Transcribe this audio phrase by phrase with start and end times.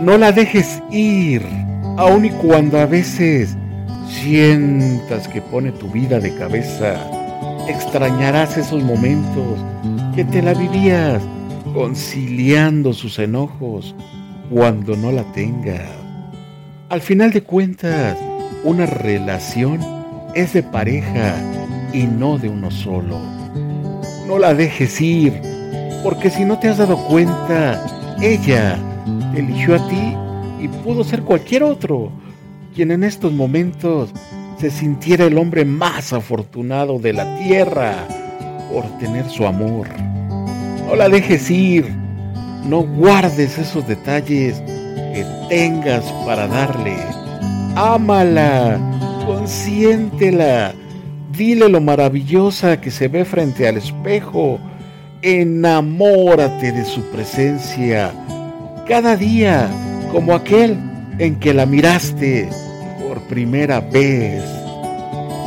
[0.00, 1.42] No la dejes ir,
[1.96, 3.56] aun y cuando a veces
[4.08, 6.96] sientas que pone tu vida de cabeza.
[7.68, 9.58] Extrañarás esos momentos
[10.14, 11.22] que te la vivías
[11.74, 13.94] conciliando sus enojos
[14.50, 15.88] cuando no la tengas.
[16.88, 18.16] Al final de cuentas,
[18.64, 19.80] una relación
[20.34, 21.34] es de pareja
[21.92, 23.18] y no de uno solo.
[24.26, 25.40] No la dejes ir,
[26.02, 27.84] porque si no te has dado cuenta,
[28.20, 28.78] ella
[29.36, 30.16] eligió a ti
[30.60, 32.10] y pudo ser cualquier otro,
[32.74, 34.10] quien en estos momentos
[34.58, 37.94] se sintiera el hombre más afortunado de la tierra
[38.72, 39.88] por tener su amor.
[40.86, 41.86] No la dejes ir,
[42.64, 44.60] no guardes esos detalles
[45.14, 46.96] que tengas para darle.
[47.74, 48.78] Ámala,
[49.26, 50.72] consiéntela,
[51.36, 54.58] dile lo maravillosa que se ve frente al espejo.
[55.22, 58.12] Enamórate de su presencia
[58.86, 59.68] cada día
[60.12, 60.78] como aquel
[61.18, 62.48] en que la miraste
[63.00, 64.42] por primera vez.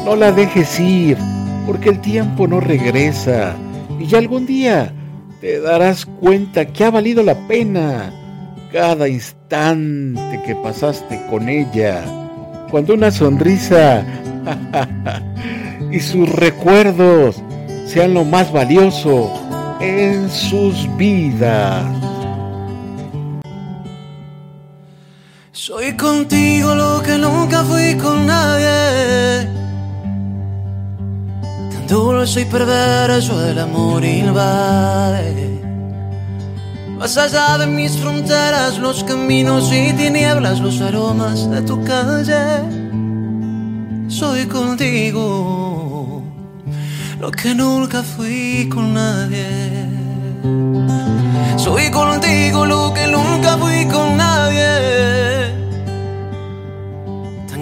[0.06, 1.18] No la dejes ir
[1.66, 3.56] porque el tiempo no regresa
[4.00, 4.94] y ya algún día
[5.42, 8.14] te darás cuenta que ha valido la pena
[8.72, 12.03] cada instante que pasaste con ella.
[12.70, 14.06] Cuando una sonrisa
[15.92, 17.42] y sus recuerdos
[17.86, 19.31] sean lo más valioso
[19.80, 21.86] en sus vidas.
[25.62, 29.46] Soy contigo lo que nunca fui con nadie.
[31.74, 35.62] Tan dulce y perverso el amor invade.
[36.98, 42.64] Más allá de mis fronteras, los caminos y tinieblas, los aromas de tu calle.
[44.08, 46.24] Soy contigo
[47.20, 49.50] lo que nunca fui con nadie.
[51.58, 55.39] Soy contigo lo que nunca fui con nadie.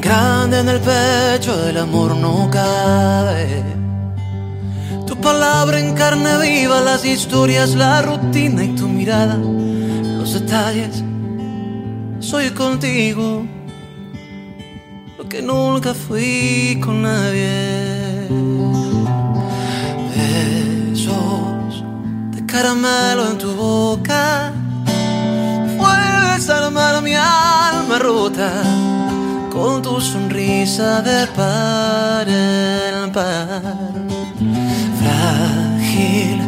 [0.08, 3.62] Grande en el pecho el amor no cabe.
[5.06, 11.04] Tu palabra en carne viva, las historias, la rutina y tu mirada, los detalles.
[12.22, 13.46] Soy contigo
[15.18, 18.30] lo que nunca fui con nadie.
[20.16, 21.84] Besos
[22.32, 24.54] de caramelo en tu boca,
[25.78, 28.77] vuelves a armar mi alma rota
[29.68, 33.76] con tu sonrisa de par en par.
[35.00, 36.40] Frágil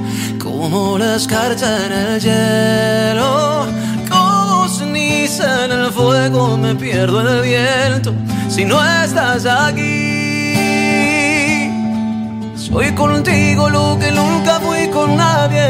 [0.45, 3.65] como la escarcha en el hielo,
[4.09, 8.13] como ceniza en el fuego, me pierdo en el viento
[8.47, 9.89] si no estás aquí.
[12.55, 15.67] Soy contigo lo que nunca fui con nadie.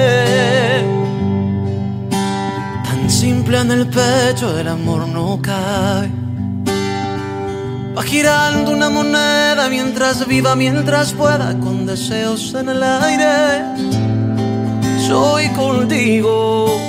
[2.88, 6.29] Tan simple en el pecho el amor no cabe.
[8.00, 13.62] Va girando una moneda mientras viva, mientras pueda, con deseos en el aire.
[15.06, 16.80] Soy contigo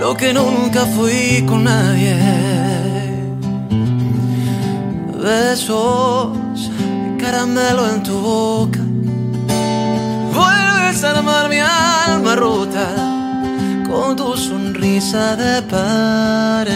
[0.00, 2.16] lo que nunca fui con nadie.
[5.22, 6.36] Besos
[7.20, 8.80] caramelo en tu boca.
[10.34, 12.88] Vuelves a armar mi alma rota
[13.88, 16.75] con tu sonrisa de par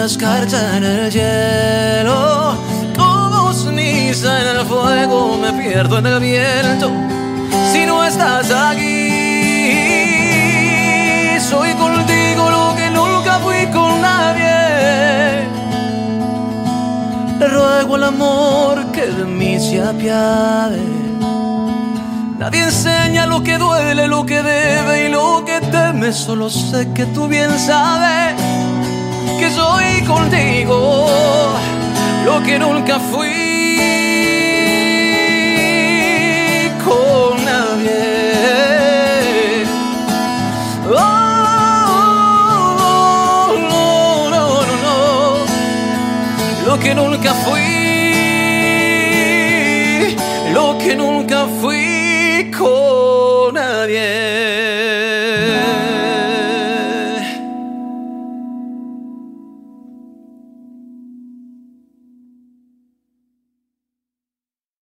[0.00, 2.56] la escarcha en el hielo,
[2.96, 6.90] como ceniza en el fuego, me pierdo en el viento.
[7.70, 9.10] Si no estás aquí,
[11.38, 15.46] soy contigo lo que nunca fui con nadie.
[17.38, 20.80] Le ruego al amor que de mí se apiade.
[22.38, 26.10] Nadie enseña lo que duele, lo que debe y lo que teme.
[26.14, 28.39] Solo sé que tú bien sabes
[29.54, 31.06] soy contigo
[32.24, 33.30] lo que nunca fui
[36.84, 38.04] con nadie.
[40.88, 42.10] Oh,
[43.70, 44.98] no, no, no, no.
[46.66, 47.70] Lo que nunca fui,
[50.52, 53.54] lo que nunca fui con